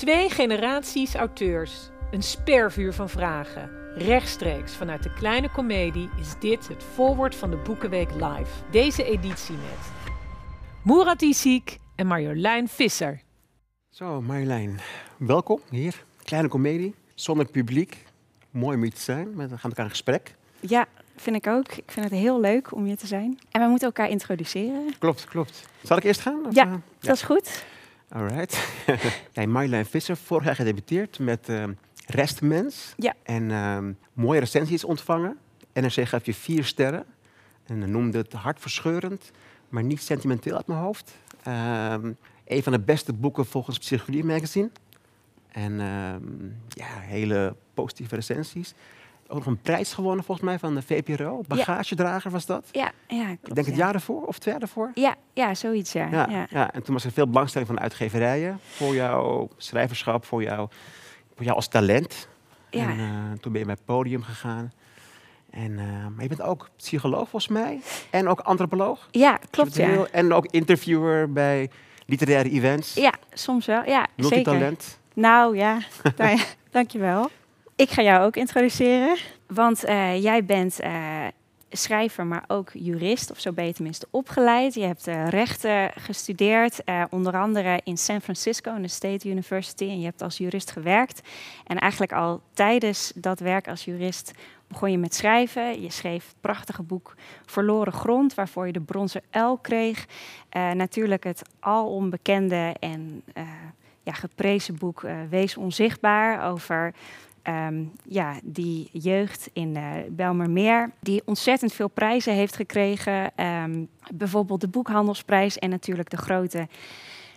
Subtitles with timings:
[0.00, 1.72] Twee generaties auteurs.
[2.10, 3.70] Een spervuur van vragen.
[3.94, 8.50] Rechtstreeks vanuit de kleine komedie is dit het voorwoord van de Boekenweek Live.
[8.70, 10.12] Deze editie met
[10.84, 13.22] Murat Isik en Marjolein Visser.
[13.90, 14.80] Zo, Marjolein,
[15.16, 16.04] welkom hier.
[16.22, 18.04] Kleine komedie, zonder publiek.
[18.50, 19.36] Mooi om hier te zijn.
[19.36, 20.34] We gaan elkaar in gesprek.
[20.60, 20.86] Ja,
[21.16, 21.72] vind ik ook.
[21.72, 23.38] Ik vind het heel leuk om hier te zijn.
[23.50, 24.94] En we moeten elkaar introduceren.
[24.98, 25.68] Klopt, klopt.
[25.82, 26.46] Zal ik eerst gaan?
[26.46, 27.64] Of, Ja, eh, Dat is goed.
[28.12, 28.58] Alright.
[29.32, 31.64] ja, Marjolein Visser, vorig jaar gedebuteerd met eh,
[32.06, 32.94] Restmens.
[32.96, 33.14] Ja.
[33.22, 35.38] En ehm, mooie recensies ontvangen.
[35.72, 37.04] NRC gaf je vier sterren.
[37.66, 39.30] En noemde het hartverscheurend,
[39.68, 41.14] maar niet sentimenteel uit mijn hoofd.
[41.42, 42.12] Ehm,
[42.44, 44.70] een van de beste boeken volgens Psychologie Magazine.
[45.48, 45.78] En
[46.68, 48.74] ja, hele positieve recensies.
[49.30, 51.42] Ook nog een prijs gewonnen volgens mij van de VPRO.
[51.48, 52.68] Bagagedrager was dat.
[52.72, 53.48] Ja, ja klopt.
[53.48, 53.84] Ik denk het ja.
[53.84, 54.90] jaar ervoor of twee jaar ervoor.
[54.94, 56.08] Ja, ja, zoiets, ja.
[56.10, 56.72] Ja, ja.
[56.72, 60.68] en toen was er veel belangstelling van uitgeverijen voor jouw schrijverschap, voor jou,
[61.34, 62.28] voor jou als talent.
[62.70, 62.88] Ja.
[62.88, 64.72] En eh, toen ben je bij het podium gegaan.
[65.50, 67.80] En, eh, maar je bent ook psycholoog volgens mij.
[68.10, 69.08] En ook antropoloog.
[69.10, 69.86] Ja, klopt, ja.
[69.88, 71.70] Heel- En ook interviewer bij
[72.06, 72.94] literaire events.
[72.94, 73.84] Ja, soms wel.
[73.84, 74.30] Ja, zeker.
[74.36, 74.98] Multitalent.
[75.14, 75.78] Nou ja,
[76.16, 77.30] nou ja, dankjewel.
[77.80, 81.26] Ik ga jou ook introduceren, want eh, jij bent eh,
[81.70, 84.74] schrijver, maar ook jurist, of zo tenminste opgeleid.
[84.74, 89.84] Je hebt eh, rechten gestudeerd, onder andere in San Francisco, in de State University.
[89.84, 91.20] En je hebt als jurist gewerkt.
[91.66, 94.32] En eigenlijk al tijdens dat werk als jurist
[94.66, 95.82] begon je met schrijven.
[95.82, 97.14] Je schreef het prachtige boek
[97.46, 100.06] Verloren Grond, waarvoor je de bronzen uil kreeg.
[100.74, 103.24] Natuurlijk het alom bekende en
[104.02, 106.94] ja, geprezen boek Wees Onzichtbaar over
[107.42, 113.36] ehm, ja, die jeugd in eh Belmermeer, die ontzettend veel prijzen heeft gekregen.
[113.36, 116.68] Ehm, bijvoorbeeld de Boekhandelsprijs en natuurlijk de grote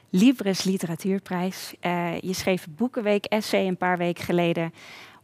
[0.10, 1.74] Libris Literatuurprijs.
[1.80, 4.74] Eh, je schreef Boekenweek essay een paar weken geleden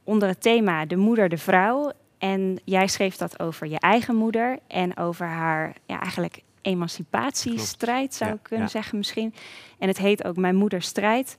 [0.04, 1.92] onder het thema De moeder, de vrouw.
[2.18, 8.30] En jij schreef dat over je eigen moeder en over haar ja, eigenlijk emancipatiestrijd, zou
[8.30, 8.72] Ja, ik kunnen ja.
[8.72, 9.34] zeggen misschien.
[9.80, 11.38] En het heet ook Mijn moeders strijd.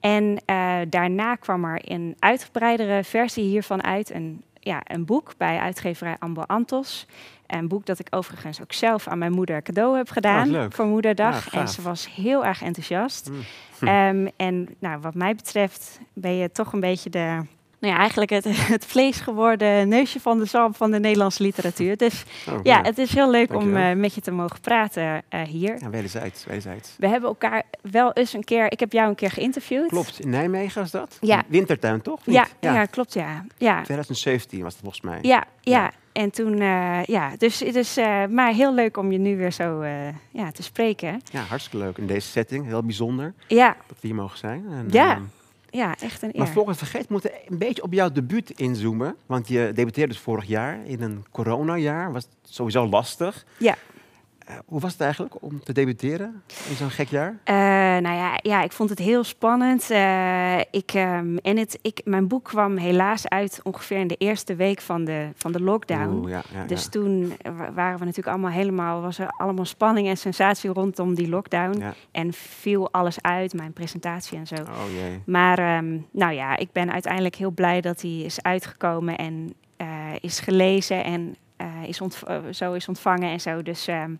[0.00, 4.10] En eh, daarna kwam er een uitgebreidere versie hiervan uit.
[4.10, 7.06] Een, ja, een boek bij uitgeverij Ambo Antos.
[7.46, 10.72] Een boek dat ik overigens ook zelf aan mijn moeder cadeau heb gedaan leuk.
[10.72, 11.54] voor Moederdag.
[11.54, 13.30] Ah, en ze was heel erg enthousiast.
[13.30, 13.88] Mm.
[13.88, 17.42] Ehm, en nou, wat mij betreft ben je toch een beetje de,
[17.80, 18.44] nou ja, eigenlijk het,
[18.74, 21.96] het vlees geworden neusje van de zalm van de Nederlandse literatuur.
[21.96, 25.42] Dus Oh, ja, het is heel leuk om eh, met je te mogen praten eh,
[25.42, 25.76] hier.
[25.80, 26.94] Ja, wederzijds, wederzijds.
[26.98, 29.88] We hebben elkaar wel eens een keer, ik heb jou een keer geïnterviewd.
[29.88, 31.16] Klopt, in Nijmegen was dat?
[31.20, 31.42] Ja.
[31.48, 32.20] Wintertuin, toch?
[32.24, 32.54] Ja, niet?
[32.60, 32.84] ja.
[32.84, 33.44] klopt, ja.
[33.56, 35.18] Ja, 2017 was het volgens mij.
[35.22, 35.82] ja, ja.
[35.82, 35.90] Ja.
[36.12, 39.52] En toen, eh, ja, dus het is eh, maar heel leuk om je nu weer
[39.52, 39.84] zo
[40.30, 41.20] ja, te spreken.
[41.32, 42.66] Ja, hartstikke leuk in deze setting.
[42.66, 44.64] Heel bijzonder Ja, dat we hier mogen zijn.
[44.70, 45.22] En, Ja, ehm,
[45.70, 46.38] ja, echt een eer.
[46.38, 49.16] Maar volgens vergeet, we moeten een beetje op jouw debuut inzoomen.
[49.26, 52.12] Want je debuteerde dus vorig jaar in een coronajaar.
[52.12, 53.44] Was sowieso lastig.
[53.58, 53.76] Ja.
[54.48, 57.36] Eh, hoe was het eigenlijk om te debuteren in zo'n gek jaar?
[57.44, 57.54] Eh,
[58.02, 59.90] nou ja, ja, ik vond het heel spannend.
[59.90, 64.54] Eh, ik, ehm, en het, ik, mijn boek kwam helaas uit ongeveer in de eerste
[64.54, 66.14] week van de, van de lockdown.
[66.14, 66.88] Oeh, ja, ja, Dus ja.
[66.90, 71.28] toen wa- waren we natuurlijk allemaal helemaal, was er allemaal spanning en sensatie rondom die
[71.28, 71.82] lockdown.
[72.10, 74.54] En viel alles uit, mijn presentatie en zo.
[74.54, 75.22] Oh jee.
[75.26, 79.54] Maar ehm, nou ja, ik ben uiteindelijk heel blij dat hij is uitgekomen en
[80.20, 81.36] is gelezen en
[81.86, 83.62] is ontv- eh, zo is ontvangen en zo.
[83.62, 84.10] Dus ehm,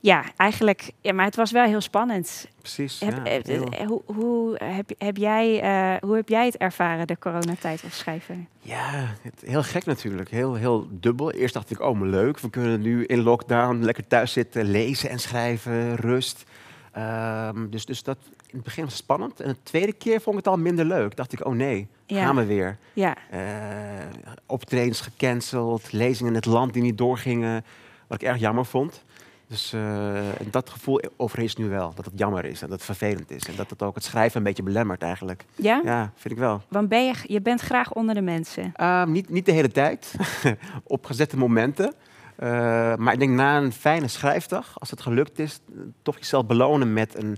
[0.00, 2.48] ja, eigenlijk, ja, maar het was wel heel spannend.
[2.60, 3.00] Precies.
[3.00, 6.56] Heb, ja, eh, heel- eh, hoe, hoe, heb, heb jij, eh, hoe heb jij het
[6.56, 8.36] ervaren, de coronatijd als schrijver?
[8.60, 8.90] Ja,
[9.22, 10.30] het, heel gek natuurlijk.
[10.30, 11.30] Heel, heel dubbel.
[11.32, 12.38] Eerst dacht ik, oh, maar leuk.
[12.40, 16.44] We kunnen nu in lockdown lekker thuis zitten, lezen en schrijven, rust.
[16.92, 19.40] Ehm, dus, dus dat in het begin was het spannend.
[19.40, 21.16] En de tweede keer vond ik het al minder leuk.
[21.16, 22.24] Dacht ik, oh nee, Ja.
[22.24, 22.76] gaan we weer.
[22.92, 23.40] Ja, Eh
[24.46, 27.64] optredens gecanceld, lezingen in het land die niet doorgingen.
[28.06, 29.04] Wat ik erg jammer vond.
[29.48, 30.20] Dus eh,
[30.50, 31.92] dat gevoel overheerst nu wel.
[31.94, 33.42] Dat het jammer is en dat het vervelend is.
[33.48, 35.44] En dat het ook het schrijven een beetje belemmert eigenlijk.
[35.54, 35.80] ja?
[35.84, 36.62] Ja, vind ik wel.
[36.68, 38.72] Want ben je, je bent graag onder de mensen.
[38.74, 40.14] Ehm, niet, niet de hele tijd,
[40.84, 41.94] op gezette momenten.
[42.36, 42.48] Eh,
[42.96, 45.60] maar ik denk na een fijne schrijfdag, als het gelukt is,
[46.02, 47.36] toch jezelf belonen met een,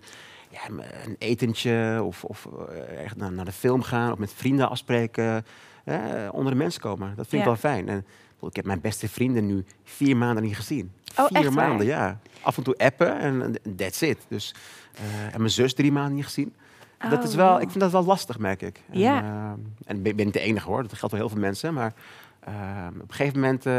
[0.67, 4.69] ja, een etentje of, of eh, echt naar, naar de film gaan of met vrienden
[4.71, 5.45] afspreken.
[5.85, 7.09] eh, onder de mensen komen.
[7.17, 7.39] Dat vind Ja.
[7.39, 7.89] ik wel fijn.
[7.89, 8.07] En
[8.41, 10.93] ik heb mijn beste vrienden nu vier maanden niet gezien.
[11.17, 11.69] Oh, vier echt waar?
[11.69, 12.19] maanden, ja.
[12.43, 14.19] Af en toe appen en that's it.
[14.29, 14.55] Dus,
[14.95, 16.55] eh, en mijn zus drie maanden niet gezien.
[17.11, 17.63] dat is Oh, wel, wow.
[17.63, 18.81] ik vind dat wel lastig, merk ik.
[18.91, 19.23] En, Ja.
[19.85, 21.75] en ik ben, ben niet de enige hoor, dat geldt voor heel veel mensen.
[21.75, 21.93] Maar
[22.89, 23.73] op een gegeven moment ga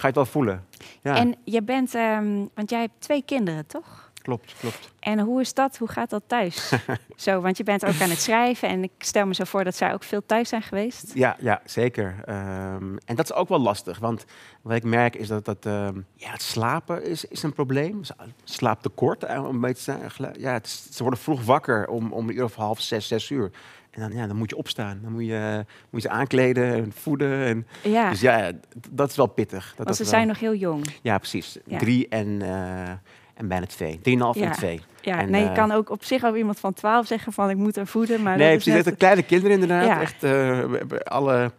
[0.00, 0.64] je het wel voelen.
[1.02, 1.16] Ja.
[1.16, 4.10] En je bent, ehm, want jij hebt twee kinderen, toch?
[4.22, 4.92] Klopt, klopt.
[4.98, 5.76] En hoe is dat?
[5.76, 6.72] Hoe gaat dat thuis?
[7.16, 9.76] zo, want je bent ook aan het schrijven en ik stel me zo voor dat
[9.76, 11.10] zij ook veel thuis zijn geweest.
[11.14, 12.14] Ja, ja zeker.
[12.24, 14.24] Ehm, en dat is ook wel lastig, want
[14.62, 18.00] wat ik merk is dat, dat ehm, ja, het slapen is, is een probleem.
[18.44, 19.98] Slaaptekort, eh, om een beetje
[20.38, 23.50] ja, het ze worden vroeg wakker om, om uur of half zes, zes uur.
[23.92, 24.98] En dan, ja, dan moet je opstaan.
[25.02, 27.44] Dan moet je, moet je ze aankleden en voeden.
[27.44, 28.10] En, ja.
[28.10, 28.52] Dus ja,
[28.90, 29.74] dat is wel pittig.
[29.76, 30.86] Dat, Want ze zijn nog heel jong.
[31.02, 31.58] Ja, precies.
[31.66, 32.90] Drie en, uh,
[33.34, 34.00] en bijna twee.
[34.02, 34.46] Drieënhalf ja.
[34.46, 34.80] en twee.
[35.00, 37.50] Ja, en, nee, je uh, kan ook op zich over iemand van twaalf zeggen van
[37.50, 38.22] ik moet hem voeden.
[38.22, 38.74] Maar nee, dat precies.
[38.74, 38.84] Net...
[38.84, 38.96] Net...
[38.96, 39.86] kleine kinderen inderdaad.
[39.86, 40.00] Ja.
[40.00, 40.64] Echt uh,
[41.04, 41.52] alle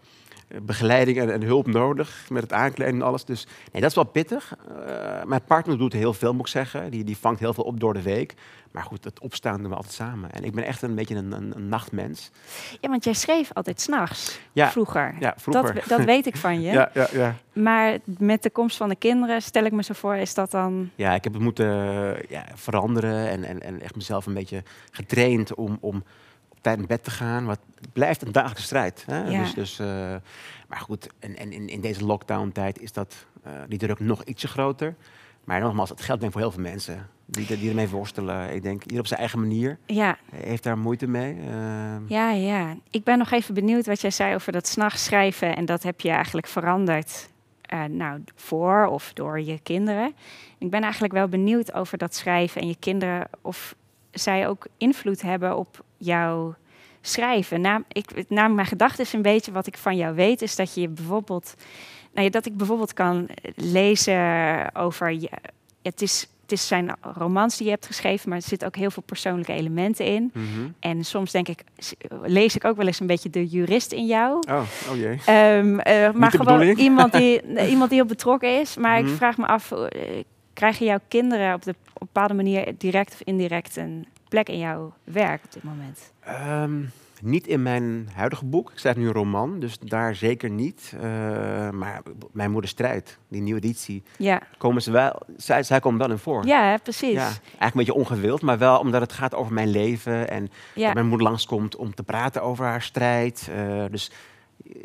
[0.61, 3.25] begeleiding en, en, hulp nodig met het aankleden en alles.
[3.25, 4.55] Dus nee, dat is wel pittig.
[4.69, 6.91] Uh, mijn partner doet heel veel, moet ik zeggen.
[6.91, 8.33] Die, die vangt heel veel op door de week.
[8.71, 10.31] Maar goed, het opstaan doen we altijd samen.
[10.31, 12.31] En ik ben echt een beetje een, een, een nachtmens.
[12.81, 15.15] Ja, want jij schreef altijd s'nachts, ja, vroeger.
[15.19, 15.73] Ja, vroeger.
[15.73, 16.71] Dat, dat weet ik van je.
[16.71, 17.35] ja, ja, ja.
[17.53, 20.89] Maar met de komst van de kinderen, stel ik me zo voor, is dat dan...
[20.95, 21.67] Ja, ik heb het moeten
[22.29, 25.77] ja, veranderen en, en, en echt mezelf een beetje getraind om...
[25.81, 26.03] om
[26.63, 27.45] tijd in bed te gaan.
[27.45, 27.59] Wat
[27.93, 29.03] blijft een dagelijkse strijd.
[29.07, 29.29] Hè?
[29.29, 29.39] Ja.
[29.39, 29.87] Dus, dus, uh,
[30.67, 34.47] maar goed, en, en in, in deze lockdown-tijd is dat uh, die druk nog ietsje
[34.47, 34.95] groter.
[35.43, 38.53] Maar nogmaals, het geldt denk voor heel veel mensen die, die ermee worstelen.
[38.53, 40.17] Ik denk, ieder op zijn eigen manier ja.
[40.35, 41.35] heeft daar moeite mee.
[41.35, 42.77] Uh, ja, ja.
[42.89, 45.55] Ik ben nog even benieuwd wat jij zei over dat s'nachts schrijven.
[45.55, 47.31] En dat heb je eigenlijk veranderd.
[47.73, 50.13] Uh, nou, voor of door je kinderen.
[50.57, 53.27] Ik ben eigenlijk wel benieuwd over dat schrijven en je kinderen.
[53.41, 53.75] Of
[54.11, 56.55] zij ook invloed hebben op jouw
[57.01, 57.61] schrijven.
[57.61, 60.73] Naam, ik, namelijk mijn gedachte is een beetje wat ik van jou weet, is dat
[60.73, 61.53] je bijvoorbeeld,
[62.13, 65.29] nou ja, dat ik bijvoorbeeld kan lezen over je.
[65.81, 68.91] Het is, het is zijn romans die je hebt geschreven, maar er zitten ook heel
[68.91, 70.31] veel persoonlijke elementen in.
[70.33, 70.73] mm -hmm.
[70.79, 71.63] En soms denk ik,
[72.21, 74.43] lees ik ook wel eens een beetje de jurist in jou.
[74.49, 75.57] Oh, oh jee.
[75.57, 78.77] Um, uh, maar gewoon iemand die, iemand die op betrokken is.
[78.77, 79.09] Maar Mhm.
[79.09, 79.87] ik vraag me af, uh,
[80.53, 84.57] krijgen jouw kinderen op, de, op een bepaalde manier direct of indirect een plek in
[84.57, 86.11] jouw werk op dit moment?
[86.61, 86.91] Um,
[87.21, 88.71] niet in mijn huidige boek.
[88.71, 90.93] Ik schrijf nu een roman, dus daar zeker niet.
[90.95, 91.01] Uh,
[91.69, 92.01] maar
[92.31, 96.17] mijn moeder strijd, die nieuwe editie, Ja, komen ze wel, zij, zij komen wel in
[96.17, 96.45] voor.
[96.45, 97.13] ja hè, precies.
[97.13, 100.29] Ja, eigenlijk een beetje ongewild, maar wel omdat het gaat over mijn leven.
[100.29, 100.85] En Ja.
[100.85, 103.49] dat mijn moeder langskomt om te praten over haar strijd.
[103.55, 104.11] Uh, dus,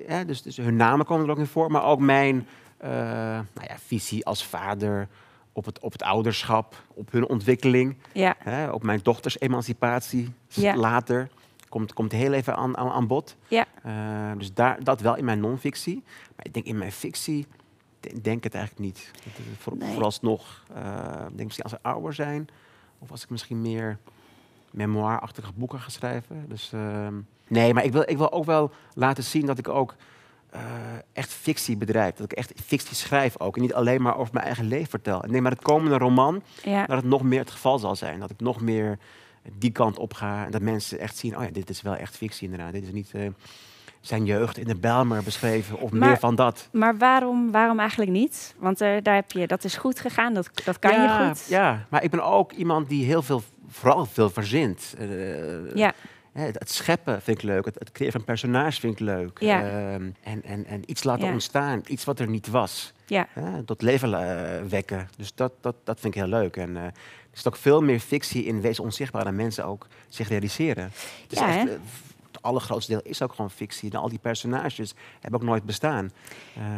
[0.08, 1.70] ja, dus, dus hun namen komen er ook in voor.
[1.70, 2.46] Maar ook mijn
[2.84, 5.08] uh, nou ja, visie als vader
[5.58, 7.96] op het, op het ouderschap, op hun ontwikkeling.
[8.12, 10.76] Ja, Hè, op mijn dochters emancipatie Ja.
[10.76, 11.28] later.
[11.68, 13.36] Komt, komt heel even aan, aan, aan bod.
[13.48, 13.66] Ja.
[13.86, 16.02] Uh, dus daar, dat wel in mijn non-fictie.
[16.36, 17.46] Maar ik denk in mijn fictie,
[18.22, 19.10] denk, het eigenlijk niet.
[19.58, 19.92] Voor, Nee.
[19.92, 22.48] Vooralsnog, uh, denk misschien als ze ouder zijn.
[22.98, 23.98] Of als ik misschien meer
[24.70, 26.44] memoirachtige boeken ga schrijven.
[26.48, 27.06] Dus uh,
[27.48, 29.94] nee, maar ik wil, ik wil ook wel laten zien dat ik ook
[30.54, 30.60] uh,
[31.12, 32.14] echt fictie bedrijf.
[32.14, 33.56] Dat ik echt fictie schrijf ook.
[33.56, 35.24] En niet alleen maar over mijn eigen leven vertel.
[35.26, 36.86] Nee, maar het komende roman, ja.
[36.86, 38.20] dat het nog meer het geval zal zijn.
[38.20, 38.98] Dat ik nog meer
[39.58, 40.44] die kant op ga.
[40.44, 42.72] En dat mensen echt zien, oh ja, dit is wel echt fictie inderdaad.
[42.72, 43.28] Dit is niet uh,
[44.00, 46.68] zijn jeugd in de Bijlmer beschreven of Maar- meer van dat.
[46.72, 48.54] Maar waarom, waarom eigenlijk niet?
[48.58, 51.46] Want eh, daar heb je, dat is goed gegaan, dat, dat kan ja, je goed.
[51.48, 54.94] Ja, maar ik ben ook iemand die heel veel, vooral veel verzint.
[55.00, 55.92] Uh, Ja.
[56.32, 57.64] Het, scheppen vind ik leuk.
[57.64, 59.38] Het, het creëren van personages vind ik leuk.
[59.40, 59.62] Ja.
[59.62, 61.32] Uh, en, en, en iets laten Ja.
[61.32, 61.82] ontstaan.
[61.86, 62.92] Iets wat er niet was.
[63.06, 63.28] Ja.
[63.64, 65.08] Tot leven uh, wekken.
[65.16, 66.56] Dus dat, dat, dat vind ik heel leuk.
[66.56, 66.92] En uh, er
[67.32, 70.84] zit ook veel meer fictie in Wees Onzichtbaar dan mensen ook zich realiseren.
[71.22, 71.72] Het is Ja, echt, uh,
[72.32, 73.90] het allergrootste deel is ook gewoon fictie.
[73.90, 76.10] En al die personages hebben ook nooit bestaan.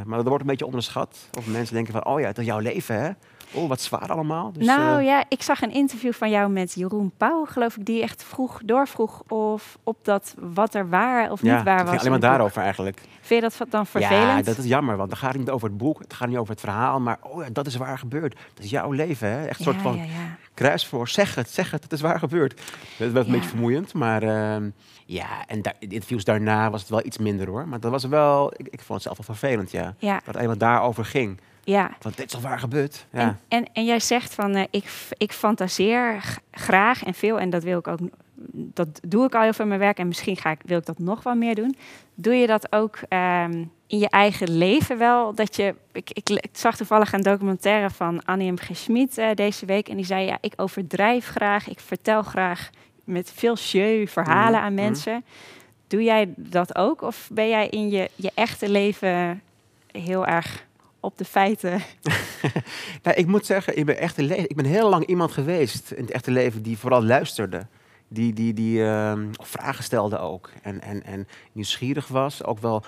[0.05, 1.29] Maar dat wordt een beetje onderschat.
[1.39, 3.11] Of mensen denken van, oh ja, het is jouw leven, hè?
[3.53, 4.53] Oh, wat zwaar allemaal.
[4.53, 7.85] Dus, nou uh, ja, ik zag een interview van jou met Jeroen Pauw, geloof ik,
[7.87, 11.83] die echt vroeg doorvroeg of op dat wat er waar of ja, niet waar het
[11.83, 11.91] was.
[11.91, 13.01] ging alleen maar daarover eigenlijk.
[13.21, 14.21] Vind je dat dan vervelend?
[14.23, 16.37] Ja, dat is jammer, want dan gaat het niet over het boek, het gaat niet
[16.37, 18.37] over het verhaal, maar oh ja, dat is waar gebeurd.
[18.55, 19.45] Dat is jouw leven, hè?
[19.47, 20.37] Echt een soort Ja, van ja, ja.
[20.55, 22.61] kruis voor, zeg het, zeg het, het is waar gebeurd.
[22.99, 23.37] Dat was een Ja.
[23.37, 24.57] beetje vermoeiend, maar uh,
[25.07, 27.69] ja, en de interviews daarna was het wel iets minder hoor.
[27.69, 29.95] Maar dat was wel, ik, ik vond het zelf wel vervelend, ja.
[29.99, 31.41] Ja, Dat het alleen maar daarover ging.
[31.65, 31.91] Ja.
[32.01, 33.07] Want dit is al waar gebeurd.
[33.13, 33.21] Ja.
[33.21, 34.85] En, en, en jij zegt van uh, ik,
[35.17, 37.99] ik fantaseer graag en veel en dat wil ik ook,
[38.53, 40.87] dat doe ik al heel veel in mijn werk en misschien ga ik, wil ik
[40.87, 41.77] dat nog wel meer doen.
[42.15, 45.35] Doe je dat ook um, in je eigen leven wel?
[45.35, 48.57] Dat je, ik, ik, ik, zag toevallig een documentaire van Annie M.
[48.57, 48.69] G.
[48.73, 52.71] Schmid uh, deze week en die zei ja, ik overdrijf graag, ik vertel graag
[53.05, 55.15] met veel jeu verhalen mm, aan mensen.
[55.15, 55.25] Mm.
[55.87, 59.43] Doe jij dat ook of ben jij in je, je echte leven
[59.93, 60.69] heel erg
[61.01, 61.83] op de feiten.
[63.03, 66.13] nou, ik moet zeggen, mijn echte leven, ik ben heel lang iemand geweest in het
[66.13, 67.67] echte leven die vooral luisterde.
[68.09, 70.51] Die, die, die uh, vragen stelde ook.
[70.63, 72.83] En, en, en nieuwsgierig was, ook wel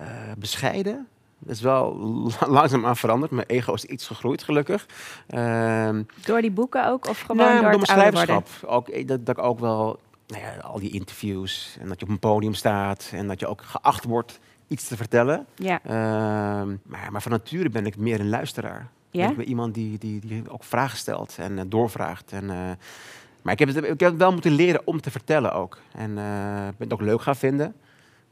[0.00, 0.06] uh,
[0.38, 1.06] bescheiden.
[1.38, 1.96] Dat is wel
[2.58, 3.30] langzaam aan veranderd.
[3.30, 4.86] Mijn ego is iets gegroeid, gelukkig.
[5.26, 7.08] Ehm, Door die boeken ook?
[7.08, 8.48] Of gewoon nou, door, mijn schrijverschap.
[8.66, 12.06] Ook, eh, dat, dat ik ook wel, nou ja, al die interviews en dat je
[12.06, 14.40] op een podium staat en dat je ook geacht wordt
[14.70, 15.46] iets te vertellen.
[15.54, 15.80] Ja.
[15.82, 18.88] Ehm, maar, maar van nature ben ik meer een luisteraar.
[19.10, 19.28] Ja?
[19.28, 22.32] Ik ben iemand die, die, die ook vragen stelt en eh, doorvraagt.
[22.32, 22.56] En, eh,
[23.42, 25.78] maar ik heb, het, ik heb het wel moeten leren om te vertellen ook.
[25.92, 27.66] En eh, ik ben het ook leuk gaan vinden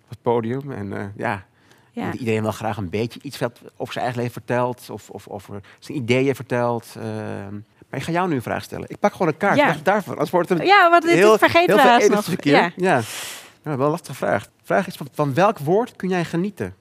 [0.02, 0.72] op het podium.
[0.72, 1.44] En ja,
[1.92, 2.12] ja.
[2.12, 3.42] iedereen wel graag een beetje iets
[3.76, 4.90] over zijn eigen leven vertelt.
[4.90, 6.94] Of, of over zijn ideeën vertelt.
[6.96, 7.54] Ehm,
[7.90, 8.88] maar ik ga jou nu een vraag stellen.
[8.88, 9.56] Ik pak gewoon een kaart.
[9.56, 9.76] Ja.
[9.82, 10.12] Daarvan.
[10.12, 12.52] Anders wordt het een Ja, wat dit heel, vergeten heel we veel edelsverkeer.
[12.52, 12.72] Ja.
[12.76, 13.00] Ja.
[13.68, 14.44] Ja, wel een lastige vraag.
[14.44, 16.74] De vraag is, van, van welk woord kun jij genieten?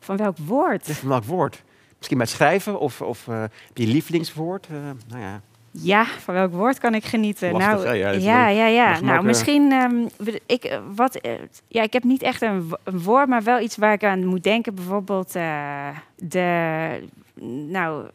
[0.00, 0.86] Van welk woord?
[0.86, 1.62] Ja, Van welk woord?
[1.96, 4.66] Misschien bij het schrijven of, of heb je lievelingswoord?
[4.66, 4.76] Eh,
[5.08, 5.40] nou ja.
[5.70, 7.52] Ja, van welk woord kan ik genieten?
[7.52, 8.10] Lastig, nou, hè?
[8.10, 9.68] Ja, ja, ja, Nou, misschien,
[10.16, 11.20] we- ik, eh, wat,
[11.68, 14.44] ja, ik heb niet echt een, een woord, maar wel iets waar ik aan moet
[14.44, 14.74] denken.
[14.74, 15.32] Bijvoorbeeld
[16.16, 17.00] de,
[17.68, 18.06] nou,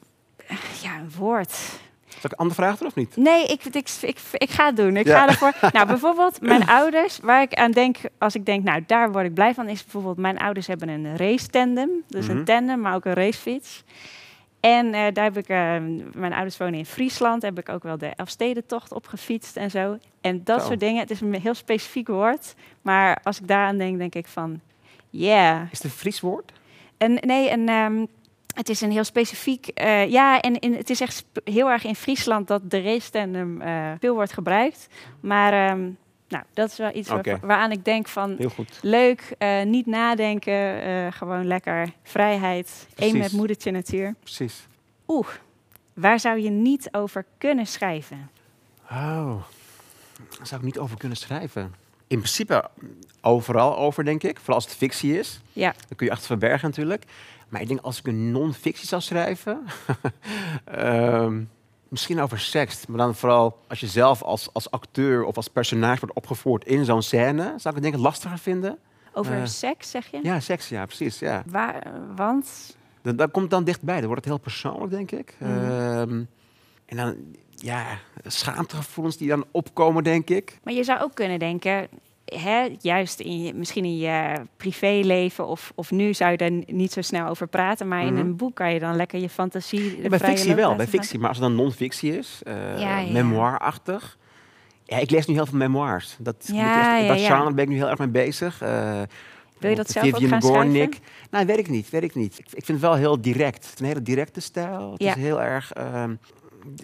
[0.81, 1.79] ja, een woord.
[2.15, 3.15] Zal ik een andere vraag of niet?
[3.17, 4.97] Nee, ik, ik, ik, ik ga het doen.
[4.97, 5.19] Ik Ja.
[5.19, 5.53] ga ervoor.
[5.73, 9.33] nou, bijvoorbeeld mijn ouders, waar ik aan denk als ik denk, nou, daar word ik
[9.33, 12.37] blij van, is bijvoorbeeld mijn ouders hebben een race tandem, dus Mhm.
[12.37, 13.83] een tandem, maar ook een racefiets.
[14.59, 15.57] En eh, daar heb ik, eh,
[16.13, 19.97] mijn ouders wonen in Friesland, heb ik ook wel de Elfstedentocht op gefietst en zo.
[20.21, 20.67] En dat Zo.
[20.67, 20.99] soort dingen.
[20.99, 24.59] Het is een heel specifiek woord, maar als ik daaraan denk, denk ik van,
[25.09, 25.61] yeah.
[25.71, 26.51] Is het een Fries woord?
[26.97, 28.05] En nee, en, ehm,
[28.55, 29.67] het is een heel specifiek.
[29.67, 33.61] eh, ja, en in, het is echt heel erg in Friesland dat de race tandem
[33.61, 34.87] eh, veel wordt gebruikt.
[35.19, 35.89] Maar ehm,
[36.27, 38.79] nou, dat is wel iets waar- waaraan ik denk van Heel goed.
[38.81, 44.15] leuk, eh, niet nadenken, eh, gewoon lekker vrijheid, één met moedertje natuur.
[44.19, 44.67] Precies.
[45.07, 45.27] Oeh,
[45.93, 48.29] waar zou je niet over kunnen schrijven?
[48.91, 49.35] Oh,
[50.37, 51.73] daar zou ik niet over kunnen schrijven.
[52.07, 52.69] In principe
[53.21, 54.37] overal over, denk ik.
[54.37, 55.41] Vooral als het fictie is.
[55.53, 57.03] Ja, Dan kun je achter verbergen natuurlijk.
[57.49, 59.63] Maar ik denk als ik een non-fictie zou schrijven...
[60.65, 61.43] ehm,
[61.87, 62.85] misschien over seks.
[62.85, 66.85] Maar dan vooral als je zelf als, als acteur of als personage wordt opgevoerd in
[66.85, 67.43] zo'n scène...
[67.43, 68.77] zou ik het denk ik lastiger vinden.
[69.13, 70.19] over Eh, seks zeg je?
[70.23, 71.19] Ja, seks, ja, precies.
[71.19, 71.43] Ja.
[71.45, 73.97] Waar, want Dat, dat komt dan dichtbij.
[73.97, 75.33] Dan wordt het heel persoonlijk, denk ik.
[75.37, 75.51] Mhm.
[75.51, 76.23] Ehm,
[76.85, 77.15] en dan,
[77.49, 77.85] ja,
[78.23, 80.59] schaamtegevoelens die dan opkomen, denk ik.
[80.63, 81.87] Maar je zou ook kunnen denken,
[82.25, 86.91] hè, juist in je, misschien in je privéleven of, of nu zou je daar niet
[86.91, 88.21] zo snel over praten, maar in Mhm.
[88.21, 90.01] een boek kan je dan lekker je fantasie.
[90.01, 91.19] Ja, bij fictie wel, bij fictie.
[91.19, 93.11] Maar als het dan non-fictie is, eh Ja, ja.
[93.11, 94.17] memoirachtig.
[94.83, 96.15] Ja, ik lees nu heel veel memoirs.
[96.19, 97.35] Dat, ik Ja, echt, ja, dat ja.
[97.37, 98.61] genre ben ik nu heel erg mee bezig.
[98.61, 99.01] Eh,
[99.57, 100.93] Wil je dat zelf Vivian ook gaan Gornick.
[100.93, 101.27] schrijven?
[101.31, 102.33] Nou, weet ik niet, weet ik niet.
[102.39, 103.63] Ik, ik vind het wel heel direct.
[103.65, 104.91] Het is een hele directe stijl.
[104.91, 105.15] Het Ja.
[105.15, 106.15] is heel erg ehm,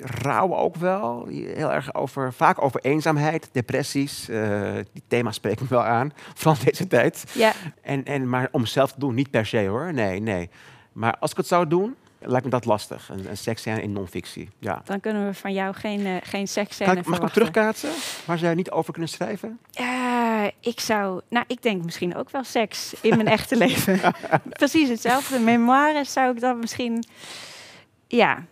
[0.01, 1.25] rauw ook wel.
[1.29, 4.29] Heel erg over, vaak over eenzaamheid, depressies.
[4.29, 6.13] Eh, die thema's spreken me wel aan,
[6.45, 7.23] in deze tijd.
[7.33, 9.93] Ja, En, en, maar om zelf te doen, niet per se hoor.
[9.93, 10.49] Nee, nee.
[10.93, 13.09] Maar als ik het zou doen, lijkt me dat lastig.
[13.09, 14.49] Een, een seksscène in non-fictie.
[14.59, 14.81] Ja.
[14.85, 17.41] dan kunnen we van jou geen, eh geen seksscène ik, mag ik verwachten.
[17.41, 17.89] terugkaatsen?
[18.25, 19.59] Waar zou je niet over kunnen schrijven?
[19.73, 23.99] Eh, ik zou, nou, ik denk misschien ook wel seks in mijn echte leven.
[24.49, 25.39] Precies hetzelfde.
[25.39, 27.03] Memoires zou ik dan misschien,
[28.07, 28.45] ja,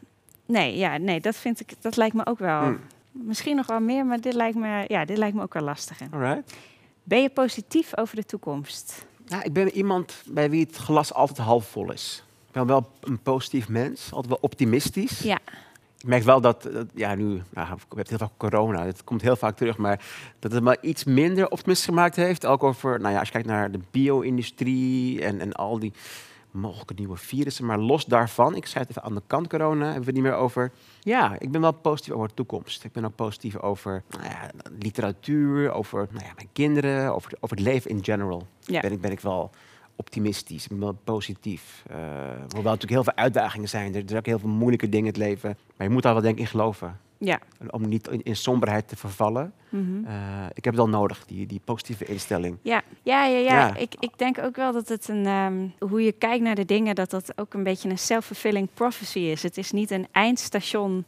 [0.49, 2.61] nee, ja, nee, dat vind ik, dat lijkt me ook wel.
[2.61, 2.79] Hmm.
[3.11, 5.73] Misschien nog wel meer, maar dit lijkt me, ja, dit lijkt me ook wel.
[6.11, 6.53] Alright.
[7.03, 9.05] Ben je positief over de toekomst?
[9.27, 12.23] Nou, ik ben iemand bij wie het glas altijd half vol is.
[12.47, 15.19] Ik ben wel een positief mens, altijd wel optimistisch.
[15.19, 15.39] Ja.
[15.97, 19.21] Ik merk wel dat, dat- ja, nu, nou, we hebben heel vaak corona, het komt
[19.21, 20.05] heel vaak terug, maar
[20.39, 22.45] dat het me iets minder optimistisch gemaakt heeft.
[22.45, 25.93] Ook over, nou ja, als je kijkt naar de bio-industrie en, en al die
[26.51, 27.65] mogelijke nieuwe virussen.
[27.65, 30.23] Maar los daarvan, ik schrijf het even aan de kant corona, hebben we het niet
[30.23, 30.71] meer over.
[30.99, 32.83] Ja, ik ben wel positief over de toekomst.
[32.83, 37.57] Ik ben ook positief over nou ja, literatuur, over nou ja, mijn kinderen, over, over
[37.57, 38.47] het leven in general.
[38.59, 38.79] Ja.
[38.79, 39.51] Ben, ik, ben ik wel
[39.95, 41.83] optimistisch, ik ben wel positief.
[41.87, 41.97] Eh
[42.39, 43.93] hoewel natuurlijk heel veel uitdagingen zijn.
[43.93, 45.57] Er, er zijn ook heel veel moeilijke dingen in het leven.
[45.77, 46.99] Maar je moet daar wel denk ik in geloven.
[47.19, 47.39] Ja.
[47.69, 49.53] Om niet in, in somberheid te vervallen.
[49.69, 50.05] Mhm.
[50.05, 52.57] Eh, ik heb het wel nodig, die, die positieve instelling.
[52.61, 53.53] Ja, ja, ja, ja.
[53.53, 53.75] Ja.
[53.75, 56.95] Ik, ik denk ook wel dat het een, ehm, hoe je kijkt naar de dingen,
[56.95, 59.43] dat dat ook een beetje een self-fulfilling prophecy is.
[59.43, 61.05] Het is niet een eindstation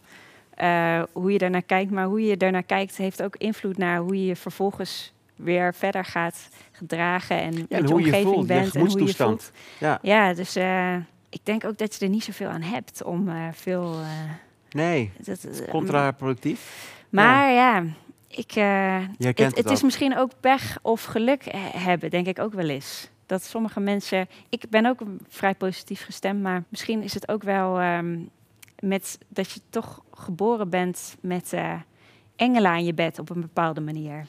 [0.49, 4.25] eh, hoe je daarnaar kijkt, maar hoe je daarnaar kijkt heeft ook invloed naar hoe
[4.25, 8.53] je vervolgens weer verder gaat gedragen en Ja, met je hoe je omgeving voelt, je
[8.53, 9.51] bent en hoe je voelt.
[9.77, 10.95] Ja, Ja, dus eh,
[11.29, 13.95] ik denk ook dat je er niet zoveel aan hebt om veel.
[14.71, 16.93] Nee, dat, eh, contraproductief.
[17.09, 17.83] maar ja,
[18.27, 18.61] ik, Je
[19.17, 22.69] het, het het is misschien ook pech of geluk he- hebben, denk ik ook wel
[22.69, 23.09] eens.
[23.25, 24.27] Dat sommige mensen.
[24.49, 24.99] Ik ben ook
[25.29, 28.19] vrij positief gestemd, maar misschien is het ook wel ehm,
[28.79, 31.73] met dat je toch geboren bent met eh,
[32.35, 34.25] engelen aan je bed op een bepaalde manier.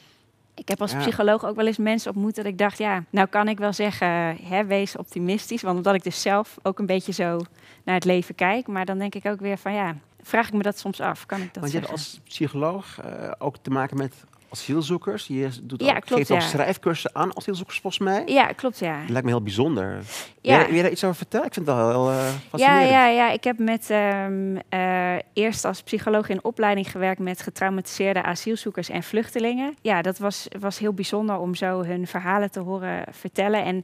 [0.54, 0.98] Ik heb als Ja.
[0.98, 4.36] psycholoog ook wel eens mensen ontmoet dat ik dacht, ja, nou kan ik wel zeggen,
[4.42, 5.62] hè, wees optimistisch.
[5.62, 7.40] Want omdat ik dus zelf ook een beetje zo
[7.84, 8.66] naar het leven kijk.
[8.66, 11.26] Maar dan denk ik ook weer van, ja, vraag ik me dat soms af.
[11.26, 14.14] Kan ik dat Want je hebt als psycholoog eh, ook te maken met
[14.52, 15.26] asielzoekers.
[15.26, 16.46] Je doet Ja, ook, klopt, geeft ook ja.
[16.46, 18.22] schrijfcursussen aan asielzoekers volgens mij.
[18.26, 19.00] Ja, klopt, ja.
[19.00, 19.98] Dat lijkt me heel bijzonder.
[20.40, 20.66] Ja.
[20.66, 21.46] Wil, je, daar iets over vertellen?
[21.46, 22.90] Ik vind het wel heel eh, Ja, fascinerend.
[22.90, 28.22] ja, ja, ik heb met, ehm, eh, eerst als psycholoog in opleiding gewerkt met getraumatiseerde
[28.22, 29.76] asielzoekers en vluchtelingen.
[29.80, 33.64] Ja, dat was, was heel bijzonder om zo hun verhalen te horen vertellen.
[33.64, 33.82] En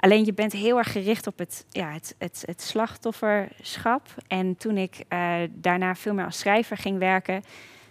[0.00, 4.02] alleen je bent heel erg gericht op het, ja, het, het, het slachtofferschap.
[4.26, 7.42] En toen ik eh, daarna veel meer als schrijver ging werken,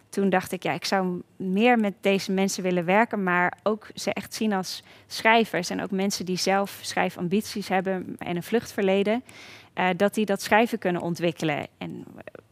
[0.10, 4.13] toen dacht ik, ja, ik zou meer met deze mensen willen werken, maar ook ze
[4.13, 9.24] echt zien als schrijvers en ook mensen die zelf schrijfambities hebben en een vluchtverleden,
[9.74, 11.68] eh, dat die dat schrijven kunnen ontwikkelen.
[11.78, 12.06] En,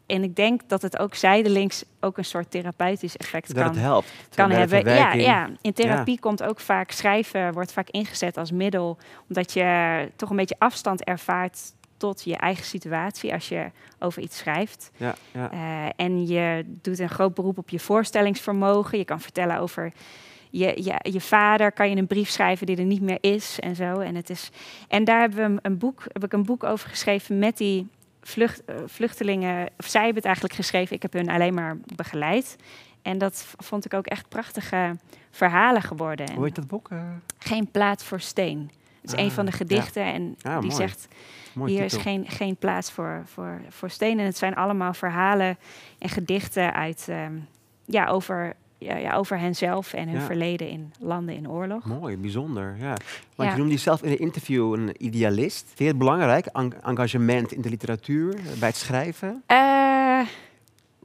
[0.06, 3.82] en ik denk dat het ook zijdelings ook een soort therapeutisch effect Dat kan, het
[3.82, 4.12] helpt.
[4.36, 4.94] kan hebben.
[4.94, 8.98] Ja, ja, in therapie komt ook vaak schrijven, wordt vaak ingezet als middel,
[9.30, 11.60] omdat je toch een beetje afstand ervaart
[11.98, 14.92] tot je eigen situatie als je over iets schrijft.
[14.98, 15.52] Ja, ja.
[15.52, 18.98] Eh, en je doet een groot beroep op je voorstellingsvermogen.
[18.98, 19.92] Je kan vertellen over
[20.50, 23.76] je, je, je vader, kan je een brief schrijven die er niet meer is en
[23.76, 24.00] zo.
[24.00, 24.50] En, het is,
[24.88, 27.88] en daar hebben we een, een boek, heb ik een boek over geschreven met die
[28.22, 29.70] vlucht, eh, vluchtelingen.
[29.78, 32.56] Of zij hebben het eigenlijk geschreven, ik heb hun alleen maar begeleid.
[33.02, 34.96] En dat vond ik ook echt prachtige
[35.32, 36.26] verhalen geworden.
[36.28, 36.88] En Hoe heet dat boek?
[36.92, 37.00] Eh,
[37.38, 38.72] Geen plaats voor steen.
[39.02, 39.58] Het is Ah, een van de ja.
[39.58, 40.82] gedichten en Ah, die mooi.
[40.82, 41.08] zegt
[41.58, 41.98] mooi hier titel.
[41.98, 44.26] is geen, geen plaats voor, voor, voor stenen.
[44.26, 45.58] Het zijn allemaal verhalen
[46.00, 47.34] en gedichten uit, ehm,
[47.86, 50.26] ja, over, ja, ja, over henzelf en hun Ja.
[50.26, 51.86] verleden in landen in oorlog.
[51.86, 52.76] Mooi, bijzonder.
[52.80, 52.94] Ja.
[53.36, 55.64] Want je noemde jezelf in een interview een idealist.
[55.66, 59.44] Vind je het belangrijk, en- engagement in de literatuur, eh, bij het schrijven?
[59.46, 60.20] Eh,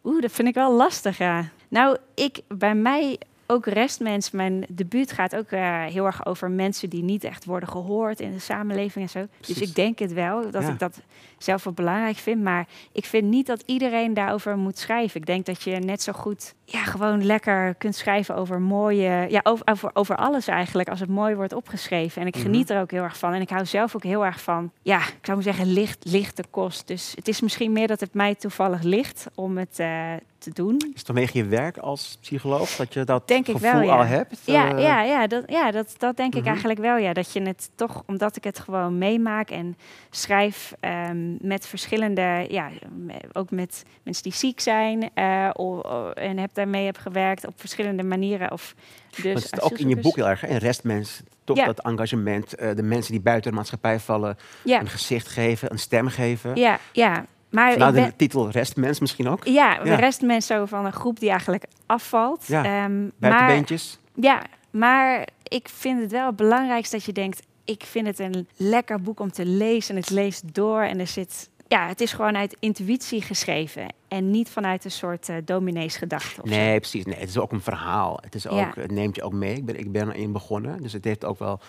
[0.05, 1.49] Oeh, dat vind ik wel lastig, ja.
[1.69, 6.91] Nou, ik, bij mij ook restmens, mijn debuut gaat ook eh, heel erg over mensen
[6.91, 9.27] die niet echt worden gehoord in de samenleving en zo.
[9.47, 10.69] Dus ik denk het wel, dat Ja.
[10.69, 11.01] ik dat
[11.39, 12.43] zelf wel belangrijk vind.
[12.43, 15.21] Maar ik vind niet dat iedereen daarover moet schrijven.
[15.21, 19.27] Ik denk dat je net zo goed ja, gewoon lekker kunt schrijven over mooie...
[19.29, 22.21] Ja, over, over, over alles eigenlijk, als het mooi wordt opgeschreven.
[22.21, 22.43] En ik Mhm.
[22.45, 23.33] geniet er ook heel erg van.
[23.33, 26.45] En ik hou zelf ook heel erg van, ja, ik zou maar zeggen, licht, lichte
[26.51, 26.87] kost.
[26.87, 30.13] Dus het is misschien meer dat het mij toevallig ligt om het eh,
[30.43, 30.75] te doen.
[30.77, 33.97] Is het vanwege je werk als psycholoog dat je dat Denk ik gevoel wel, ja.
[33.97, 34.39] al hebt?
[34.45, 36.49] Ja, Eh, ja, ja, dat, ja dat, dat denk ik Mhm.
[36.51, 36.97] eigenlijk wel.
[36.97, 37.13] Ja.
[37.13, 39.77] Dat je het toch, omdat ik het gewoon meemaak en
[40.11, 42.69] schrijf ehm, met verschillende, ja,
[43.33, 47.55] ook met mensen die ziek zijn eh, o- o- en heb daarmee heb gewerkt op
[47.57, 48.53] verschillende manieren.
[48.53, 48.75] Of
[49.23, 51.21] dus ook in je boek heel erg, een restmens.
[51.45, 51.67] Toch Ja.
[51.67, 55.79] dat engagement, eh, de mensen die buiten de maatschappij vallen, Ja, een gezicht geven, een
[55.79, 56.57] stem geven.
[56.57, 57.25] ja, ja.
[57.53, 59.45] Maar ben, de titel restmens misschien ook.
[59.45, 59.95] ja, de Ja.
[59.97, 62.45] rest mensen zo van een groep die eigenlijk afvalt.
[62.47, 63.65] Ja, Ehm, maar.
[64.15, 67.43] Ja, maar ik vind het wel het belangrijkste dat je denkt...
[67.65, 70.83] ik vind het een lekker boek om te lezen en het leest door.
[70.83, 71.51] En er zit...
[71.69, 73.87] Ja, het is gewoon uit intuïtie geschreven.
[74.09, 76.41] En niet vanuit een soort eh domineesgedachte.
[76.45, 76.55] zo.
[76.57, 77.05] Nee, precies.
[77.05, 78.19] Nee, het is ook een verhaal.
[78.23, 78.73] Het, is ook, Ja.
[78.75, 79.55] het neemt je ook mee.
[79.57, 81.61] Ik ben, ik ben erin begonnen, dus het heeft ook wel...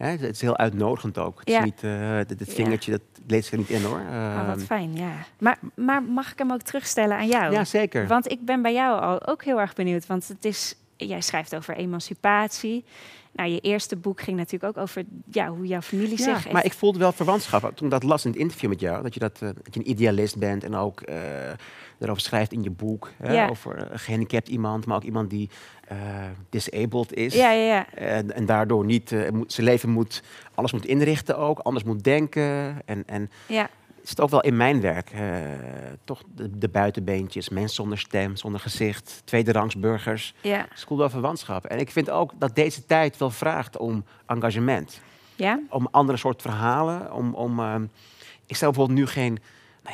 [0.00, 1.38] Hè, het is heel uitnodigend ook.
[1.38, 1.58] Het Ja.
[1.58, 2.24] is niet, eh Ja.
[2.38, 4.00] vingertje, dat leest er niet in hoor.
[4.00, 5.12] Oh, wat Ehm, fijn, ja.
[5.38, 7.52] Maar, maar mag ik hem ook terugstellen aan jou?
[7.52, 8.06] ja, zeker.
[8.06, 10.06] Want ik ben bij jou al ook heel erg benieuwd.
[10.06, 12.84] Want het is, jij schrijft over emancipatie.
[13.32, 16.52] Nou, je eerste boek ging natuurlijk ook over ja, hoe jouw familie Ja, zich...
[16.52, 17.76] maar ik voelde wel verwantschap.
[17.76, 19.90] Toen dat las in het interview met jou, dat je, dat, eh, dat je een
[19.90, 21.16] idealist bent en ook eh,
[22.00, 23.10] erover schrijft in je boek.
[23.16, 23.48] Hè, Ja.
[23.48, 25.50] Over een gehandicapt iemand, maar ook iemand die
[25.88, 25.96] eh,
[26.50, 27.34] disabled is.
[27.34, 27.94] Ja, ja, ja.
[27.94, 30.22] En, en daardoor niet eh, moet, zijn leven moet,
[30.54, 32.76] alles moet inrichten ook, anders moet denken.
[32.84, 33.68] En, en ja.
[34.02, 35.10] is het ook wel in mijn werk.
[35.10, 35.20] eh,
[36.04, 40.34] toch de, de buitenbeentjes, mensen zonder stem, zonder gezicht, tweederangs burgers.
[40.40, 40.66] ja.
[40.88, 41.64] Wel verwantschap.
[41.64, 45.00] En ik vind ook dat deze tijd wel vraagt om engagement
[45.40, 45.60] ja?
[45.68, 47.12] om andere soort verhalen.
[47.12, 47.82] Om, om, ehm,
[48.46, 49.38] ik zou bijvoorbeeld nu geen,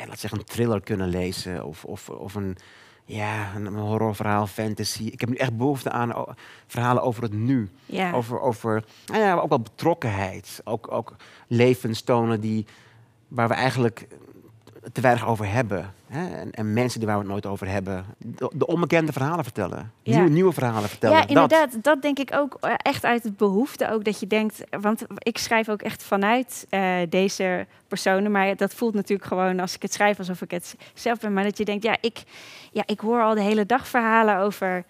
[0.07, 2.57] laat zeggen, een thriller kunnen lezen of, of, of een,
[3.05, 5.03] ja, een horrorverhaal, fantasy.
[5.03, 6.33] Ik heb nu echt behoefte aan o-
[6.67, 7.69] verhalen over het nu.
[7.85, 8.11] Ja.
[8.11, 10.61] Over, over nou ja, ook wel betrokkenheid.
[10.63, 11.15] Ook, ook
[11.47, 12.65] levens tonen die,
[13.27, 14.07] waar we eigenlijk
[14.91, 15.93] te weinig over hebben.
[16.07, 16.35] Hè?
[16.35, 18.05] En, en mensen die waar we het nooit over hebben.
[18.17, 19.91] De, de onbekende verhalen vertellen.
[20.01, 20.15] Ja.
[20.15, 21.17] Nieuwe, nieuwe verhalen vertellen.
[21.17, 21.83] Ja, inderdaad.
[21.83, 22.01] Dat.
[22.01, 23.91] denk ik ook eh, echt uit het behoefte.
[23.91, 28.31] Ook dat je denkt, want ik schrijf ook echt vanuit eh, deze personen.
[28.31, 31.33] Maar dat voelt natuurlijk gewoon als ik het schrijf alsof ik het zelf ben.
[31.33, 32.23] Maar dat je denkt, ja, ik,
[32.71, 34.85] ja, ik hoor al de hele dag verhalen over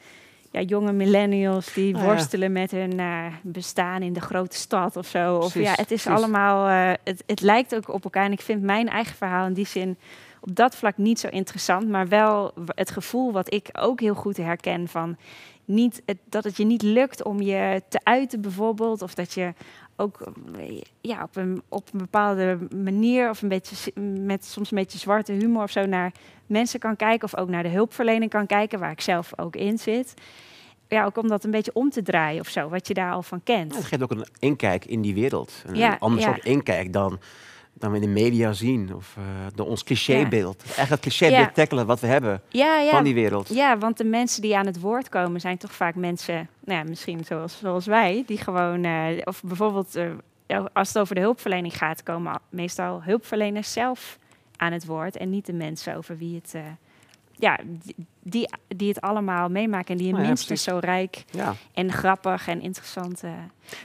[0.52, 2.08] ja, jonge millennials die Ah, ja.
[2.08, 5.38] worstelen met hun eh, bestaan in de grote stad of zo.
[5.38, 6.08] Of ja, het is precies.
[6.08, 8.26] allemaal, eh, het, het lijkt ook op elkaar.
[8.26, 9.98] En ik vind mijn eigen verhaal in die zin
[10.40, 14.38] op dat vlak niet zo interessant, maar wel het gevoel wat ik ook heel goed
[14.38, 15.18] herken van
[15.66, 19.02] niet, het, dat het je niet lukt om je te uiten bijvoorbeeld.
[19.02, 19.54] Of dat je
[19.98, 20.32] ook
[21.02, 25.32] ja, op, een, op een bepaalde manier of een beetje met soms een beetje zwarte
[25.32, 26.12] humor of zo naar
[26.46, 27.28] mensen kan kijken.
[27.28, 30.14] Of ook naar de hulpverlening kan kijken, waar ik zelf ook in zit.
[30.88, 33.24] Ja, ook om dat een beetje om te draaien of zo, wat je daar al
[33.24, 33.72] van kent.
[33.72, 35.64] Ja, het geeft ook een inkijk in die wereld.
[35.66, 37.20] Een ja, ander soort inkijk dan
[37.80, 38.96] dan we in de media zien.
[38.96, 39.24] Of uh,
[39.56, 40.64] de, ons clichébeeld.
[40.66, 40.76] Ja.
[40.76, 42.42] Echt het clichébeeld tackelen wat we hebben
[42.90, 43.50] van die wereld.
[43.50, 46.90] Ja, want de mensen die aan het woord komen zijn toch vaak mensen, nou ja,
[46.90, 51.78] misschien zoals, zoals wij, die gewoon, uh, of bijvoorbeeld uh, als het over de hulpverlening
[51.78, 54.18] gaat, komen meestal hulpverleners zelf
[54.56, 56.56] aan het woord en niet de mensen over wie het
[57.40, 57.60] ja,
[58.24, 61.56] die, die het allemaal meemaken en die oh minstens zo rijk ja.
[61.74, 63.24] en grappig en interessant.
[63.24, 63.32] Uh.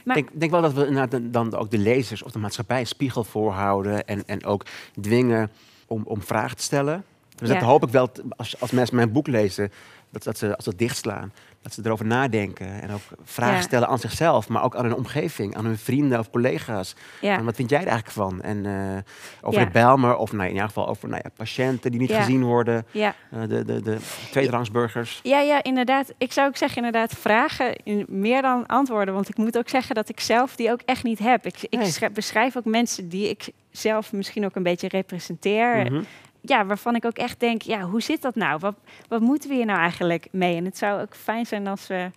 [0.03, 2.87] Maar ik denk, denk wel dat we dan ook de lezers of de maatschappij een
[2.87, 4.65] spiegel voorhouden en, en ook
[5.01, 5.51] dwingen
[5.87, 7.03] om, om vragen te stellen.
[7.35, 9.71] Dus dat hoop ik wel, als, als mensen mijn boek lezen,
[10.09, 11.33] dat, dat ze als ze dichtslaan,
[11.63, 15.55] dat ze erover nadenken en ook vragen stellen aan zichzelf, maar ook aan hun omgeving,
[15.55, 16.95] aan hun vrienden of collega's.
[17.21, 17.37] Ja.
[17.37, 18.41] En wat vind jij er eigenlijk van?
[18.41, 18.97] En uh,
[19.41, 22.43] over de Belmer, of nou, in ieder geval over nou ja, patiënten die niet gezien
[22.43, 23.97] worden, uh, de, de, de
[24.31, 25.19] tweederangsburgers.
[25.23, 26.13] Ja, ja, inderdaad.
[26.17, 27.75] Ik zou ook zeggen, inderdaad, vragen
[28.07, 29.13] meer dan antwoorden.
[29.13, 31.45] Want ik moet ook zeggen dat ik zelf die ook echt niet heb.
[31.45, 35.91] Ik, ik beschrijf ook mensen die ik zelf misschien ook een beetje representeer.
[35.91, 36.03] Mhm
[36.45, 38.59] ja, waarvan ik ook echt denk, ja, hoe zit dat nou?
[38.59, 38.75] Wat,
[39.07, 40.55] wat moeten we hier nou eigenlijk mee?
[40.55, 42.11] En het zou ook fijn zijn als we,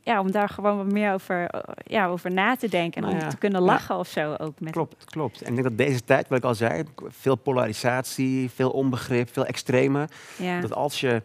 [0.00, 1.50] ja, om daar gewoon wat meer over,
[1.84, 4.60] ja, over na te denken en nou om te kunnen lachen of zo ook.
[4.60, 5.42] Met klopt, klopt.
[5.42, 9.46] En ik denk dat deze tijd, wat ik al zei, veel polarisatie, veel onbegrip, veel
[9.46, 10.08] extreme.
[10.36, 10.60] Ja.
[10.60, 11.22] Dat als je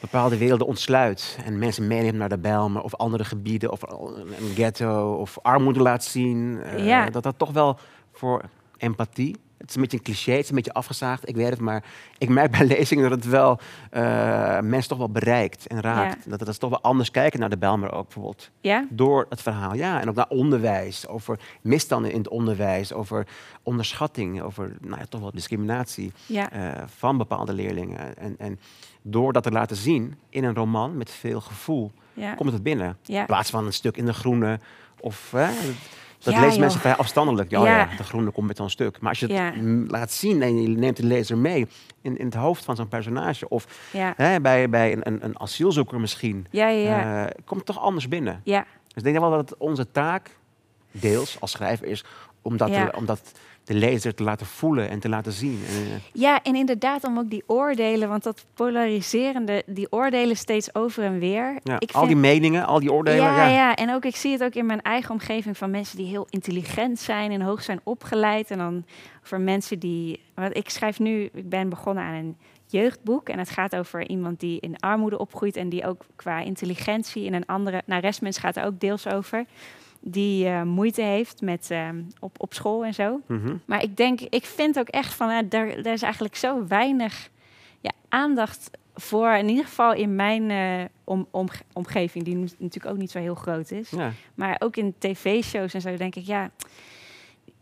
[0.00, 5.14] bepaalde werelden ontsluit en mensen meeneemt naar de Bijlmer of andere gebieden of een ghetto
[5.14, 7.78] of armoede laat zien, uh, dat dat toch wel
[8.12, 8.42] voor
[8.76, 11.60] empathie het is een beetje een cliché, het is een beetje afgezaagd, ik weet het,
[11.60, 11.84] maar
[12.18, 13.58] ik merk bij lezingen dat het wel
[13.92, 14.00] uh,
[14.60, 16.30] mensen toch wel bereikt en raakt.
[16.30, 18.50] Dat, dat is toch wel anders kijken naar de Belmer ook bijvoorbeeld.
[18.60, 18.86] Ja?
[18.90, 20.00] Door het verhaal, ja.
[20.00, 23.26] En ook naar onderwijs, over misstanden in het onderwijs, over
[23.62, 26.52] onderschatting, over nou ja, toch wel discriminatie ja.
[26.52, 28.16] uh, van bepaalde leerlingen.
[28.16, 28.60] En, en
[29.02, 31.92] door dat te laten zien in een roman met veel gevoel,
[32.36, 32.98] komt het binnen.
[33.06, 34.60] In plaats van een stuk in de groene
[35.00, 35.34] of...
[36.20, 37.50] Dat ja, lezen mensen vrij afstandelijk.
[37.50, 37.88] Ja, ja.
[37.96, 39.00] de groene komt met zo'n stuk.
[39.00, 41.66] Maar als je het laat zien en je neemt de lezer mee
[42.02, 43.48] in, in het hoofd van zo'n personage.
[43.48, 46.46] Of hè, bij, bij een, een, een, asielzoeker misschien.
[46.52, 48.40] Uh, komt het toch anders binnen.
[48.44, 48.60] Ja.
[48.60, 50.38] Dus ik denk wel dat het onze taak,
[50.90, 52.04] deels als schrijver, is
[52.42, 53.32] om dat, te, om dat
[53.64, 55.60] de lezer te laten voelen en te laten zien.
[55.66, 55.74] Eh,
[56.12, 61.18] ja, en inderdaad om ook die oordelen, want dat polariserende, die oordelen steeds over en
[61.18, 61.58] weer.
[61.62, 63.22] Ja, ik al die meningen, al die oordelen.
[63.24, 65.96] Ja, ja, ja, en ook ik zie het ook in mijn eigen omgeving van mensen
[65.96, 68.50] die heel intelligent zijn en hoog zijn opgeleid.
[68.50, 68.84] En dan
[69.22, 73.28] voor mensen die, wat ik schrijf nu, ik ben begonnen aan een jeugdboek.
[73.28, 77.34] En het gaat over iemand die in armoede opgroeit en die ook qua intelligentie in
[77.34, 77.82] een andere.
[77.86, 79.44] Nou, restmens gaat er ook deels over
[80.00, 81.88] die uh, moeite heeft met uh,
[82.20, 83.20] op, op school en zo.
[83.26, 83.56] Mhm.
[83.64, 87.30] Maar ik denk, ik vind ook echt van, uh, daar, daar is eigenlijk zo weinig
[87.80, 92.96] ja, aandacht voor, in ieder geval in mijn uh, om, om, omgeving, die natuurlijk ook
[92.96, 93.90] niet zo heel groot is.
[93.90, 94.12] Ja.
[94.34, 96.50] Maar ook in tv-shows en zo denk ik, ja,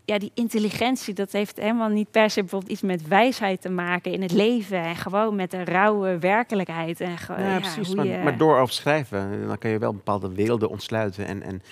[0.09, 4.13] ja, die intelligentie, dat heeft helemaal niet per se bijvoorbeeld iets met wijsheid te maken
[4.13, 4.83] in het leven.
[4.83, 7.01] En gewoon met de rauwe werkelijkheid.
[7.01, 7.95] En ja, ja, precies.
[7.95, 11.63] Maar, door over schrijven, dan kan je wel bepaalde werelden ontsluiten en, en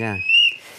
[0.00, 0.16] ja.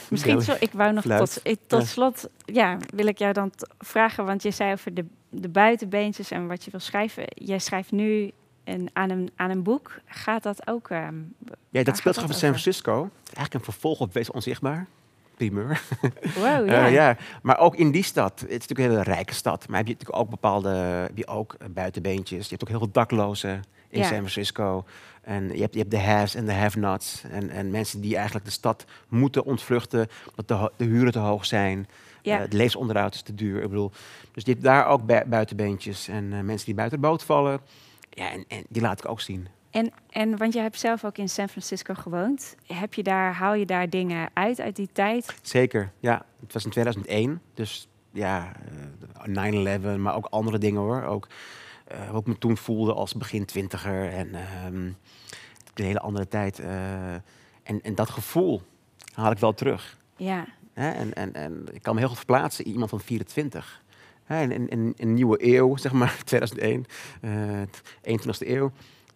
[0.10, 4.44] Misschien zo, ik wou nog tot, tot slot, ja, wil ik jou dan vragen, want
[4.44, 7.24] je zei over de, de buitenbeentjes en wat je wil schrijven.
[7.28, 8.32] Jij schrijft nu
[8.64, 10.00] een, aan, een, aan een boek.
[10.06, 10.90] Gaat dat ook?
[10.90, 11.34] Um,
[11.70, 13.10] ja, dat speelt zich af in San Francisco.
[13.24, 14.88] Eigenlijk een vervolg op Wees Onzichtbaar.
[15.36, 15.82] Primeur.
[16.36, 16.88] Wow, ja.
[16.88, 17.18] Uh, ja.
[17.42, 19.94] Maar ook in die stad, het is natuurlijk een hele rijke stad, maar heb je
[19.94, 22.44] natuurlijk ook bepaalde heb je ook buitenbeentjes.
[22.44, 24.86] Je hebt ook heel veel daklozen in San Francisco.
[25.22, 27.24] En je hebt, je hebt de haves en de have-nots.
[27.32, 31.46] En, en mensen die eigenlijk de stad moeten ontvluchten omdat de, de huren te hoog
[31.46, 31.88] zijn.
[32.22, 32.36] Ja.
[32.36, 33.64] Uh, het levensonderhoud is te duur.
[33.64, 33.92] Ik bedoel,
[34.32, 37.60] dus je hebt daar ook buitenbeentjes en uh, mensen die buiten de boot vallen.
[38.10, 39.48] Ja, en, en die laat ik ook zien.
[39.72, 42.56] En, en want je hebt zelf ook in San Francisco gewoond.
[42.66, 45.36] Heb je daar, haal je daar dingen uit uit die tijd?
[45.42, 46.26] Zeker, ja.
[46.40, 48.52] Het was in 2001, dus ja,
[49.28, 51.04] uh, eh, 9-11, maar ook andere dingen hoor.
[51.04, 51.28] Ook
[51.92, 54.10] uh, hoe ik me toen voelde als begin twintiger.
[54.10, 54.96] En um,
[55.74, 56.60] een hele andere tijd.
[56.60, 57.14] Uh,
[57.64, 58.62] en, en dat gevoel
[59.14, 59.98] haal ik wel terug.
[60.16, 60.46] Ja.
[60.74, 63.82] En, en, en ik kan me heel goed verplaatsen in iemand van 24.
[64.28, 66.86] In, een nieuwe eeuw, zeg maar, 2001,
[67.22, 67.62] uh,
[68.20, 68.72] 21ste eeuw.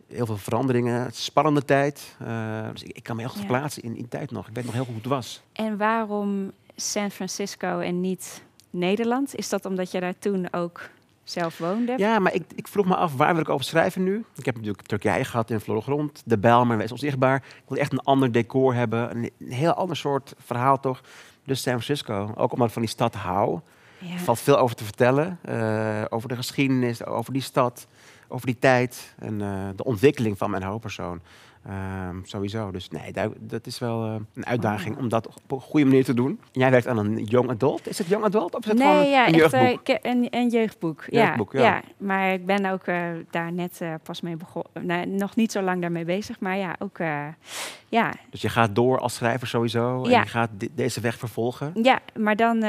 [0.07, 2.15] Heel veel veranderingen, spannende tijd.
[2.21, 4.47] Uh, dus ik, ik, kan me heel goed verplaatsen in, in tijd nog.
[4.47, 5.43] Ik weet nog heel goed hoe het was.
[5.51, 9.35] En waarom San Francisco en niet Nederland?
[9.35, 10.89] Is dat omdat je daar toen ook
[11.29, 11.93] zelf woonde.
[11.97, 14.25] Ja, maar ik, ik vroeg me af, waar wil ik over schrijven nu?
[14.35, 17.35] Ik heb natuurlijk Turkije gehad in Grond, De Bijlmer, Wees Onzichtbaar.
[17.35, 21.01] Ik wil echt een ander decor hebben, een, een heel ander soort verhaal toch.
[21.43, 23.59] Dus San Francisco, ook omdat ik van die stad hou.
[23.97, 24.13] Ja.
[24.13, 27.87] Er valt veel over te vertellen, eh, over de geschiedenis, over die stad,
[28.27, 31.21] over die tijd en eh, de ontwikkeling van mijn hoofdpersoon.
[31.69, 32.71] Ehm, sowieso.
[32.71, 36.03] Dus nee, dat, dat is wel eh, een uitdaging om dat op een goede manier
[36.03, 36.39] te doen.
[36.51, 37.87] Jij werkt aan een young adult.
[37.87, 39.83] Is het young adult of is het Nee, gewoon ja, een echt eh, jeugdboek?
[39.85, 41.03] ke- een, een jeugdboek.
[41.09, 41.81] Jeugdboek, ja, ja.
[41.97, 44.85] maar ik ben ook eh, daar net pas mee begonnen.
[44.85, 46.97] Nee, nog niet zo lang daarmee bezig, maar ja, ook
[47.89, 50.19] ja, Dus je gaat door als schrijver sowieso en Ja.
[50.21, 51.71] je gaat deze weg vervolgen.
[51.81, 52.59] ja, maar dan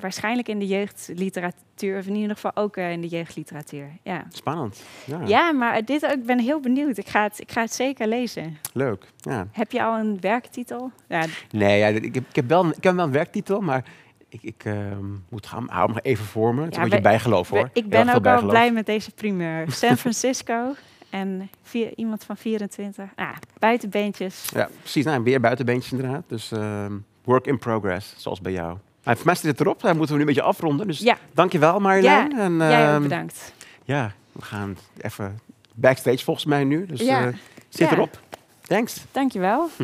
[0.00, 3.90] waarschijnlijk in de jeugdliteratuur, of in ieder geval ook eh, in de jeugdliteratuur.
[4.02, 4.24] Ja.
[4.28, 4.82] Spannend.
[5.04, 6.98] Ja, Ja, maar dit ook, ik ben heel benieuwd.
[6.98, 8.58] Ik ga, het, ik ga het zeker lezen.
[8.72, 9.04] leuk.
[9.16, 9.46] Ja.
[9.52, 10.90] Heb je al een werktitel?
[11.08, 13.84] Ja, Nee, ja, ik, heb, ik, heb wel, een- ik heb wel een werktitel, maar
[14.28, 16.60] ik, ik ehm, moet gaan, hou even voor me.
[16.62, 17.70] Het is Ja, een beetje bijgeloof hoor.
[17.72, 19.72] ik ben ook wel blij met deze primeur.
[19.72, 20.74] San Francisco
[21.10, 23.04] en vier, iemand van 24.
[23.16, 24.48] Ah, buitenbeentjes.
[24.54, 25.04] Ja, precies.
[25.04, 26.24] Nou, weer buitenbeentjes inderdaad.
[26.26, 26.92] Dus ehm,
[27.24, 28.76] work in progress, zoals bij jou.
[29.04, 29.80] Maar voor mij zit het erop.
[29.80, 30.86] Dan moeten we nu een beetje afronden.
[30.86, 32.38] Dus Ja, dankjewel Marjolein.
[32.38, 33.52] en, jij ook ehm, bedankt.
[33.84, 35.38] Ja, we gaan even
[35.74, 36.86] backstage volgens mij nu.
[36.86, 37.26] Dus Ja.
[37.26, 37.32] eh,
[37.68, 37.92] zit Ja.
[37.94, 38.20] erop.
[38.60, 39.04] Thanks.
[39.12, 39.68] Dankjewel.